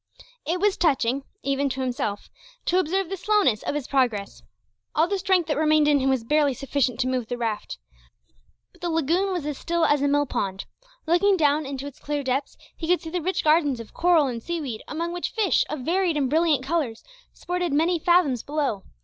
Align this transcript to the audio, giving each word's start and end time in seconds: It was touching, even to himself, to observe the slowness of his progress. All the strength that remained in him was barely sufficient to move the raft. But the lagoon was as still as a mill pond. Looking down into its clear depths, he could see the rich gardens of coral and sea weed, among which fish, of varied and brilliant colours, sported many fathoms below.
It 0.47 0.59
was 0.59 0.77
touching, 0.77 1.25
even 1.43 1.69
to 1.69 1.81
himself, 1.81 2.27
to 2.65 2.79
observe 2.79 3.07
the 3.07 3.17
slowness 3.17 3.61
of 3.61 3.75
his 3.75 3.85
progress. 3.87 4.41
All 4.95 5.07
the 5.07 5.19
strength 5.19 5.45
that 5.45 5.57
remained 5.57 5.87
in 5.87 5.99
him 5.99 6.09
was 6.09 6.23
barely 6.23 6.55
sufficient 6.55 6.99
to 7.01 7.07
move 7.07 7.27
the 7.27 7.37
raft. 7.37 7.77
But 8.71 8.81
the 8.81 8.89
lagoon 8.89 9.31
was 9.31 9.45
as 9.45 9.59
still 9.59 9.85
as 9.85 10.01
a 10.01 10.07
mill 10.07 10.25
pond. 10.25 10.65
Looking 11.05 11.37
down 11.37 11.67
into 11.67 11.85
its 11.85 11.99
clear 11.99 12.23
depths, 12.23 12.57
he 12.75 12.87
could 12.87 12.99
see 12.99 13.11
the 13.11 13.21
rich 13.21 13.43
gardens 13.43 13.79
of 13.79 13.93
coral 13.93 14.25
and 14.25 14.41
sea 14.41 14.59
weed, 14.59 14.81
among 14.87 15.13
which 15.13 15.29
fish, 15.33 15.65
of 15.69 15.81
varied 15.81 16.17
and 16.17 16.31
brilliant 16.31 16.63
colours, 16.65 17.03
sported 17.31 17.71
many 17.71 17.99
fathoms 17.99 18.41
below. 18.41 18.81